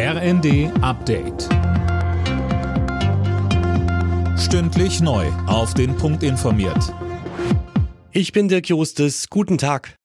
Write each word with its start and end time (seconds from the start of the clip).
RND 0.00 0.70
Update. 0.80 1.48
Stündlich 4.38 5.00
neu. 5.00 5.26
Auf 5.48 5.74
den 5.74 5.96
Punkt 5.96 6.22
informiert. 6.22 6.94
Ich 8.12 8.30
bin 8.30 8.46
Dirk 8.46 8.68
Jostes. 8.68 9.28
Guten 9.28 9.58
Tag. 9.58 9.96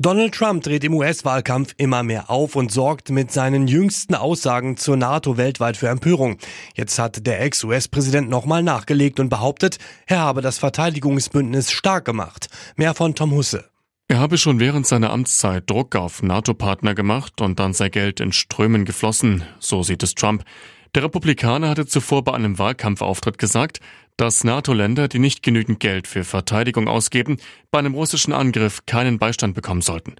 Donald 0.00 0.34
Trump 0.34 0.64
dreht 0.64 0.82
im 0.82 0.94
US-Wahlkampf 0.94 1.74
immer 1.76 2.02
mehr 2.02 2.30
auf 2.30 2.56
und 2.56 2.72
sorgt 2.72 3.10
mit 3.10 3.30
seinen 3.30 3.68
jüngsten 3.68 4.16
Aussagen 4.16 4.76
zur 4.76 4.96
NATO 4.96 5.36
weltweit 5.36 5.76
für 5.76 5.88
Empörung. 5.88 6.38
Jetzt 6.74 6.98
hat 6.98 7.24
der 7.28 7.42
Ex-US-Präsident 7.42 8.28
nochmal 8.28 8.64
nachgelegt 8.64 9.20
und 9.20 9.28
behauptet, 9.28 9.78
er 10.06 10.18
habe 10.18 10.40
das 10.40 10.58
Verteidigungsbündnis 10.58 11.70
stark 11.70 12.06
gemacht. 12.06 12.48
Mehr 12.74 12.94
von 12.94 13.14
Tom 13.14 13.30
Husse. 13.30 13.69
Er 14.10 14.18
habe 14.18 14.38
schon 14.38 14.58
während 14.58 14.88
seiner 14.88 15.10
Amtszeit 15.10 15.70
Druck 15.70 15.94
auf 15.94 16.20
NATO-Partner 16.20 16.96
gemacht 16.96 17.40
und 17.40 17.60
dann 17.60 17.72
sei 17.72 17.90
Geld 17.90 18.18
in 18.18 18.32
Strömen 18.32 18.84
geflossen, 18.84 19.44
so 19.60 19.84
sieht 19.84 20.02
es 20.02 20.16
Trump. 20.16 20.42
Der 20.96 21.04
Republikaner 21.04 21.68
hatte 21.68 21.86
zuvor 21.86 22.24
bei 22.24 22.32
einem 22.32 22.58
Wahlkampfauftritt 22.58 23.38
gesagt, 23.38 23.78
dass 24.16 24.42
NATO-Länder, 24.42 25.06
die 25.06 25.20
nicht 25.20 25.44
genügend 25.44 25.78
Geld 25.78 26.08
für 26.08 26.24
Verteidigung 26.24 26.88
ausgeben, 26.88 27.36
bei 27.70 27.78
einem 27.78 27.94
russischen 27.94 28.32
Angriff 28.32 28.84
keinen 28.84 29.20
Beistand 29.20 29.54
bekommen 29.54 29.80
sollten. 29.80 30.16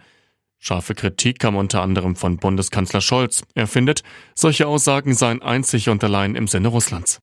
Scharfe 0.60 0.94
Kritik 0.94 1.40
kam 1.40 1.56
unter 1.56 1.82
anderem 1.82 2.14
von 2.14 2.36
Bundeskanzler 2.36 3.00
Scholz. 3.00 3.42
Er 3.56 3.66
findet, 3.66 4.04
solche 4.36 4.68
Aussagen 4.68 5.14
seien 5.14 5.42
einzig 5.42 5.88
und 5.88 6.04
allein 6.04 6.36
im 6.36 6.46
Sinne 6.46 6.68
Russlands. 6.68 7.20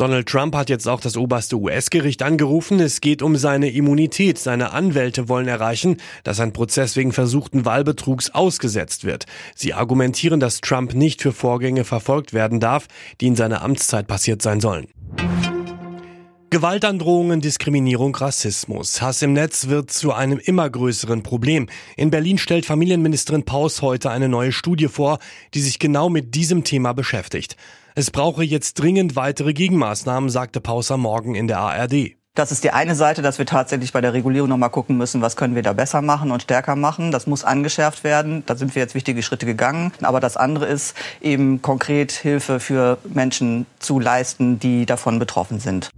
Donald 0.00 0.30
Trump 0.30 0.56
hat 0.56 0.70
jetzt 0.70 0.88
auch 0.88 1.02
das 1.02 1.18
oberste 1.18 1.56
US-Gericht 1.56 2.22
angerufen. 2.22 2.80
Es 2.80 3.02
geht 3.02 3.20
um 3.20 3.36
seine 3.36 3.68
Immunität. 3.68 4.38
Seine 4.38 4.72
Anwälte 4.72 5.28
wollen 5.28 5.46
erreichen, 5.46 5.98
dass 6.24 6.40
ein 6.40 6.54
Prozess 6.54 6.96
wegen 6.96 7.12
versuchten 7.12 7.66
Wahlbetrugs 7.66 8.30
ausgesetzt 8.30 9.04
wird. 9.04 9.26
Sie 9.54 9.74
argumentieren, 9.74 10.40
dass 10.40 10.62
Trump 10.62 10.94
nicht 10.94 11.20
für 11.20 11.32
Vorgänge 11.32 11.84
verfolgt 11.84 12.32
werden 12.32 12.60
darf, 12.60 12.88
die 13.20 13.26
in 13.26 13.36
seiner 13.36 13.60
Amtszeit 13.60 14.06
passiert 14.06 14.40
sein 14.40 14.60
sollen. 14.60 14.86
Gewaltandrohungen, 16.50 17.40
Diskriminierung, 17.40 18.12
Rassismus. 18.16 19.00
Hass 19.00 19.22
im 19.22 19.34
Netz 19.34 19.68
wird 19.68 19.92
zu 19.92 20.12
einem 20.12 20.40
immer 20.40 20.68
größeren 20.68 21.22
Problem. 21.22 21.68
In 21.96 22.10
Berlin 22.10 22.38
stellt 22.38 22.66
Familienministerin 22.66 23.44
Paus 23.44 23.82
heute 23.82 24.10
eine 24.10 24.28
neue 24.28 24.50
Studie 24.50 24.88
vor, 24.88 25.20
die 25.54 25.60
sich 25.60 25.78
genau 25.78 26.08
mit 26.08 26.34
diesem 26.34 26.64
Thema 26.64 26.92
beschäftigt. 26.92 27.56
Es 27.94 28.10
brauche 28.10 28.42
jetzt 28.42 28.80
dringend 28.80 29.14
weitere 29.14 29.52
Gegenmaßnahmen, 29.52 30.28
sagte 30.28 30.60
Paus 30.60 30.90
am 30.90 31.02
Morgen 31.02 31.36
in 31.36 31.46
der 31.46 31.60
ARD. 31.60 32.16
Das 32.34 32.50
ist 32.50 32.64
die 32.64 32.72
eine 32.72 32.96
Seite, 32.96 33.22
dass 33.22 33.38
wir 33.38 33.46
tatsächlich 33.46 33.92
bei 33.92 34.00
der 34.00 34.12
Regulierung 34.12 34.48
nochmal 34.48 34.70
gucken 34.70 34.96
müssen, 34.96 35.22
was 35.22 35.36
können 35.36 35.54
wir 35.54 35.62
da 35.62 35.72
besser 35.72 36.02
machen 36.02 36.32
und 36.32 36.42
stärker 36.42 36.74
machen. 36.74 37.12
Das 37.12 37.28
muss 37.28 37.44
angeschärft 37.44 38.02
werden. 38.02 38.42
Da 38.46 38.56
sind 38.56 38.74
wir 38.74 38.82
jetzt 38.82 38.96
wichtige 38.96 39.22
Schritte 39.22 39.46
gegangen. 39.46 39.92
Aber 40.02 40.18
das 40.18 40.36
andere 40.36 40.66
ist 40.66 40.96
eben 41.20 41.62
konkret 41.62 42.10
Hilfe 42.10 42.58
für 42.58 42.98
Menschen 43.04 43.66
zu 43.78 44.00
leisten, 44.00 44.58
die 44.58 44.84
davon 44.84 45.20
betroffen 45.20 45.60
sind. 45.60 45.90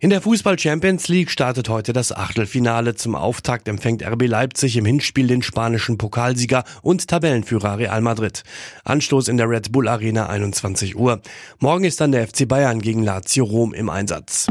In 0.00 0.10
der 0.10 0.20
Fußball 0.20 0.56
Champions 0.56 1.08
League 1.08 1.28
startet 1.28 1.68
heute 1.68 1.92
das 1.92 2.12
Achtelfinale. 2.12 2.94
Zum 2.94 3.16
Auftakt 3.16 3.66
empfängt 3.66 4.04
RB 4.04 4.28
Leipzig 4.28 4.76
im 4.76 4.84
Hinspiel 4.84 5.26
den 5.26 5.42
spanischen 5.42 5.98
Pokalsieger 5.98 6.62
und 6.82 7.08
Tabellenführer 7.08 7.78
Real 7.78 8.00
Madrid. 8.00 8.44
Anstoß 8.84 9.26
in 9.26 9.38
der 9.38 9.50
Red 9.50 9.72
Bull 9.72 9.88
Arena 9.88 10.28
21 10.28 10.94
Uhr. 10.94 11.20
Morgen 11.58 11.82
ist 11.82 12.00
dann 12.00 12.12
der 12.12 12.28
FC 12.28 12.46
Bayern 12.46 12.80
gegen 12.80 13.02
Lazio 13.02 13.44
Rom 13.44 13.74
im 13.74 13.90
Einsatz. 13.90 14.46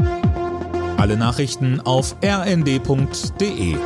Alle 0.98 1.16
Nachrichten 1.16 1.80
auf 1.80 2.16
rnd.de 2.22 3.76